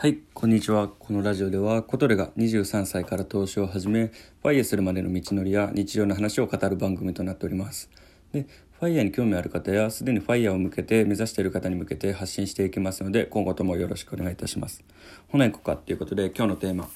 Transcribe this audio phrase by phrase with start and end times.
[0.00, 0.86] はい、こんにちは。
[0.86, 7.90] このラジオでは、コトレが23歳から投資を始め、ファイヤーするまでの道のりや日常の話を語る番組となっております。
[8.30, 8.46] で、
[8.78, 14.84] ファイヤーに興味ある方や、すでにファイヤーを向けて目指している方に向けて発信していきますので、今後ともよろしくお願いいたします。
[15.32, 16.88] ほな行こうかということで、今日のテーマ、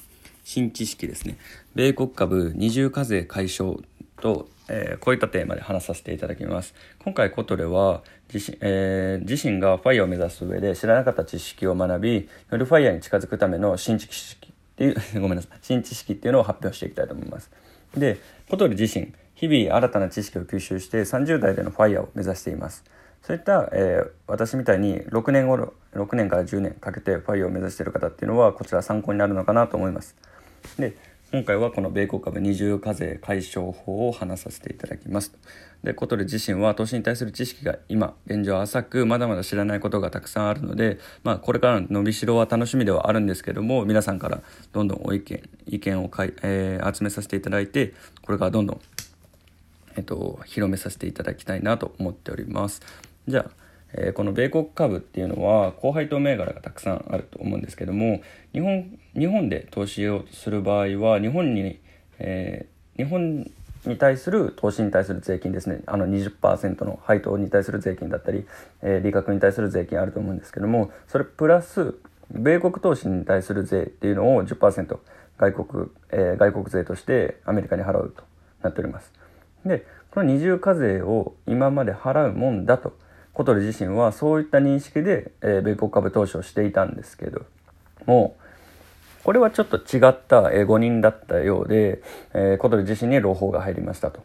[0.43, 1.37] 新知識ですね。
[1.75, 3.79] 米国株二重課税解消
[4.21, 6.73] と、えーこういったテーマで話させていただきます。
[7.03, 8.01] 今回コトレは
[8.33, 17.49] 自身,、えー自身がファイヤーを目指す上で知らなかった知識を学び、よりファイヤーに近づくための新知識っていう、 ごめんなさい、新知識っていうのを発表していきたいと思います。
[17.97, 18.17] で、
[18.49, 22.83] コトレ自身、日々新たな知識を吸収して30代でのファイヤーを目指しています。
[23.23, 30.15] そういった、えー私みたいに6年頃、6年から10年かけてファイを目指している方っていうのは、こちら参考になるのかなと思います。
[30.77, 30.97] で
[31.31, 35.33] 今回はこの米国株二重課税解消法を話させていただきます
[35.83, 44.43] でコトレ自身は投資に対する知識が今現状浅くまだまだ知らないことがたくさんあるので、まあ、これからの伸びしろは楽しみではあるんですけども皆さんから
[44.73, 48.81] どんどんお意見意見をかい、えー集めさせていただいてこれからどんどん
[49.95, 52.81] えっと、広めさせていただきたいなと思っております。
[53.27, 53.51] じゃあ、
[53.93, 58.21] えーこの米国株っていうのは高配当銘柄がたくさんあると思うんですけども
[58.51, 61.79] 日本日本で投資をする場合は日本に、
[62.19, 63.49] えー日本
[63.85, 68.45] に対する投資に対する税金ですねあの20%の配当に対する税金だったり、
[68.83, 71.95] えー利確に対する税金あると思うんですけどもそれプラス
[72.29, 74.97] 米国投資に対する税っていうのを10%
[75.37, 78.23] 外国,、えー外国税としてアメリカに払うと
[78.61, 79.11] なっております。
[79.65, 82.95] でこの二重課税を今まで払うもんだと
[83.33, 87.45] 小鳥自身はそういった認識で、えー米国株投資をしていたんですけど
[88.05, 88.35] も
[89.23, 92.01] これはちょっと違った、誤認だったようで、
[92.33, 94.23] えー小鳥自身に朗報が入りましたと、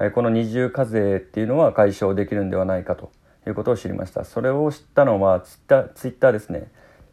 [0.00, 3.10] えーこの二重課税っていうのは解消できるんではないかと。
[3.46, 4.24] いうことを知りました。
[4.24, 6.70] それを知ったのはツイッターツイッターですね。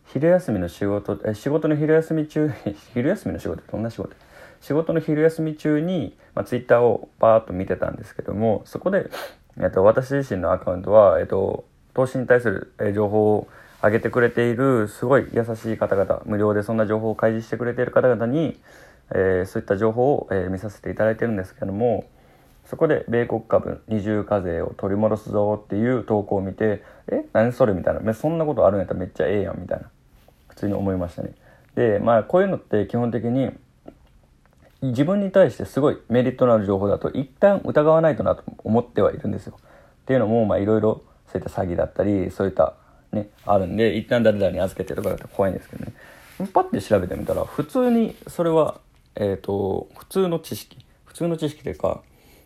[0.08, 2.52] 昼休みの仕事えー仕事の昼休み中
[2.94, 3.64] 昼休みの仕事？
[3.72, 4.14] どんな仕事？
[4.60, 9.10] 仕事の昼休み中に、まあ、ツイッターをバーッと見てたんですけどもそこで、
[9.60, 13.48] えっと、私自身のアカウントは、えっと、投資に対する、え情報を
[13.84, 18.60] 上げてくれているすごい優しい方々無料でそんな情報を開示してくれている方々に、
[19.12, 22.06] えーそういった情報を、えー見させていただいてるんですけども
[22.66, 28.14] そこで米国株二重課税を取り戻すぞっていう投稿を見てえ何それみたいな。
[28.14, 29.90] そんなことあるんやったらめっちゃええやんみたいな。
[30.50, 31.32] 普通に思いましたね。
[31.76, 33.52] でまあこういうのって基本的に
[34.82, 39.58] 自分に対してすごいメリットのある情報だと一旦疑わないとなと思ってはいるんですよ。
[39.58, 41.02] っていうのもいろいろ
[41.32, 42.76] そういった詐欺だったりそういった
[43.12, 45.94] ねあるんで一旦誰々に預けてとかだったら怖いんですけどね。
[46.54, 48.80] パッて調べてみたら普通にそれは
[49.16, 50.78] えっ、と普通の知識。
[51.06, 52.02] 普通の知識というか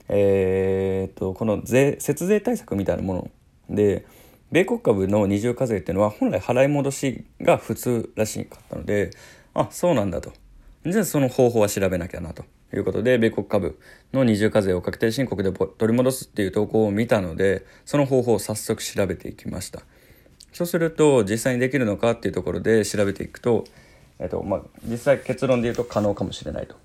[0.08, 3.32] えっ、とこの税節税対策みたいなもの
[3.70, 4.06] で
[4.52, 9.12] 米国株の二重課税っていうのは本来払い戻しが普通らしかったので
[9.54, 10.32] あそうなんだと。
[10.86, 12.44] じゃあその方法は調べなきゃなと
[12.74, 13.80] いうことで、米国株
[14.14, 19.82] の二重課税を確定申告で取り戻すっていう投稿を見たので、その方法を早速調べていきました。
[20.54, 23.64] そうすると、実際にできるのかっていうところで調べていくと、
[24.18, 26.76] えっと、まあ、実際結論で言うと可能かもしれないと。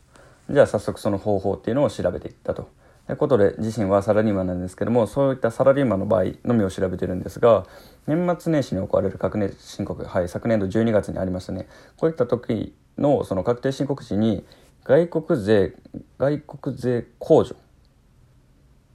[0.51, 2.69] じゃあ早速その方法っていうのを調べていったと。
[3.09, 7.65] いうことで自身はサラリーマンなんですけどもそういったサラリーマンの場合のみを調べてるんですが
[8.09, 14.45] 年末年始に行われる確定申告、はい、昨年度12月にありましたねこういった時のその確定申告時に
[14.85, 15.75] 外国税
[16.19, 17.57] 外国税控除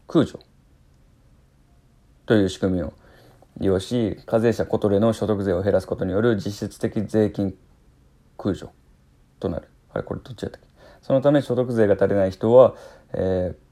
[0.08, 0.40] 空除
[2.26, 2.94] という仕組みを
[3.58, 7.56] 利用し課税者コトレの所得税を減らすことによる実質的税金
[8.38, 8.72] 空除
[9.40, 9.68] となる。
[9.94, 10.68] あれこれどっちやったっけ？
[11.02, 12.76] そのため所得税が足りない人は、
[13.14, 13.72] えー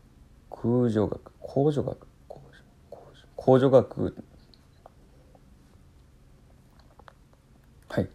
[0.52, 4.16] 空除額控除額控除控除額。
[7.88, 8.10] はい。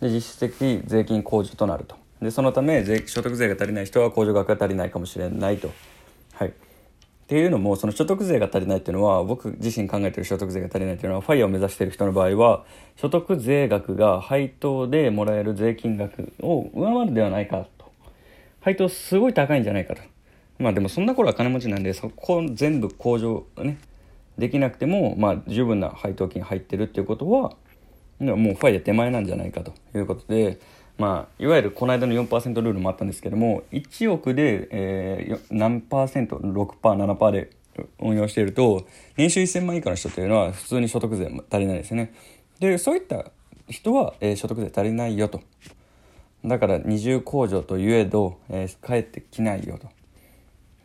[0.00, 1.96] で実質的税金控除となると。
[2.22, 5.70] でそのため税所得税が足りない人は控除額が足りないかもしれないと。
[6.34, 6.48] はい。
[6.48, 6.52] っ
[7.28, 12.64] ていうのもその所得税が足りないっていうのは僕自身考えてる所得税が足りないっていうのはファイヤーを目指してる人の場合は
[12.96, 17.92] 所得税額が配当でもらえる税金額を上回るではないかと。
[18.60, 20.02] 配当すごい高いんじゃないかと。
[20.58, 23.78] まあでもそんな頃は金持ちなんでそこ全部控除ね
[24.38, 27.52] できなくてもまあ十分な配当金入ってるっていうことは
[28.20, 30.58] もうファイヤー手前なんじゃないかということで
[30.96, 37.50] まあいわゆるこの間の4%ルールもあったんですけども1億で、えー何パーセント 6%7% で
[38.00, 38.86] 運用していると
[39.16, 42.12] 年収1000万以下の人というのは普通に所得税も足りないですね。
[42.58, 43.30] でそういった
[43.68, 45.40] 人は、えー所得税足りないよと。
[46.44, 49.88] だから二重控除といえど、えー返ってきないよと。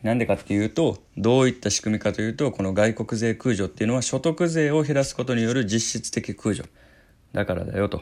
[0.04, 6.64] なんでかっていうとどういった仕組みかというとこの外国税空除っていうのは所得税を減らすことによる実質的空除。
[7.34, 8.00] だからだよと、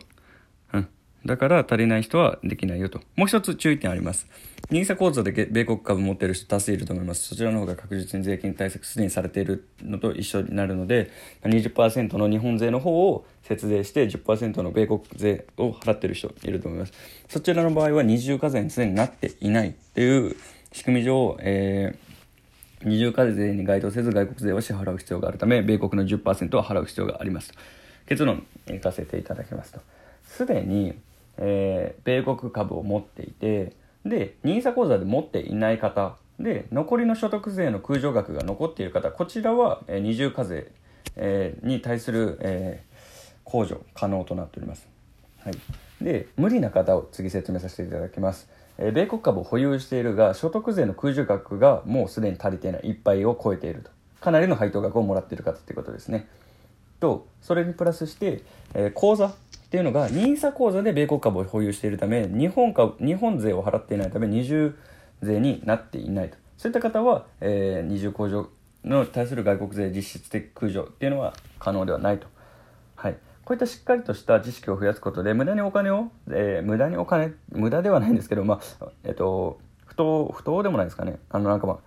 [0.72, 0.88] うん、
[1.26, 3.00] だから足りない人はできないよと。
[3.16, 4.28] もう一つ注意点あります。
[4.70, 7.28] NISA 口座で米国株持ってる人多数いると思います。
[7.28, 11.10] そちらの方が確実に税金対策すでにされているのと一緒になるので、
[11.42, 16.92] 20%の日本税の方を節税して10%の米国税を払ってる人いると思います。
[17.28, 20.36] そちらの場合は二重課税にすでになっていないっていう
[20.72, 27.52] 仕組み上、えー、二重課税に該当せず外国税は支払う必要があるため、米国の10%は払う必要があります。
[28.06, 29.80] 結論、いかせていただきますと。
[30.24, 30.94] すでに
[31.38, 40.72] えー、米国株を持っていてで NISA 口座で持っていない方で残りの所得税の空上額が残っている方こちらは、えー、二重課税、
[41.16, 44.88] えー、に対する、えー、控除可能となっております、
[45.38, 45.54] はい、
[46.00, 48.48] で無理な方を次説明させていただきます、
[48.78, 52.82] え、米国株を保有しているが所得税の空上額がもうすでに足りていない。
[52.88, 53.90] いっぱいを超えていると。
[54.20, 56.28] かなりの配当額をもらっている方ということですね。
[57.02, 58.42] とそれにプラスして、
[58.74, 59.34] えー、口座っ
[59.70, 64.76] ていうのが NISA 口座で米国株を保有しているため日本株日本税を払っていないため二重
[65.20, 66.36] 税になっていないと。
[66.56, 68.50] そういった方は、えー、二重控除
[68.84, 72.28] の対する外国税実質的空除っていうのは可能ではないと、
[72.94, 73.14] はい、
[73.44, 81.18] こういったしっかりとした知識を増やすことで無駄にお金を、えー、無駄にお金無駄ではないんですけどまあえっ、ー、と不当不当でもないですかね。
[81.30, 81.78] あのなんかまあ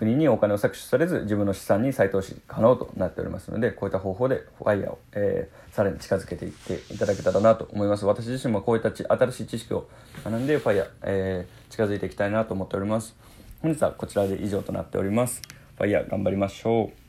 [0.00, 8.06] 国にお金を搾取されず自分の資産に再投資可能となっておりますのでこういった方法でファイヤーを、えー、さらに近づけていっていただけたらなと思います。
[8.06, 9.90] 私自身もこういった新しい知識を
[10.24, 13.14] 学んでファイヤー、えー、近づいていきたいなと思っております。
[13.60, 15.42] 本日はこちらで以上となっております。
[15.76, 16.99] ファイヤー頑張りましょう。